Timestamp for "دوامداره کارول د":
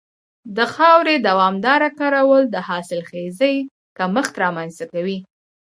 1.27-2.55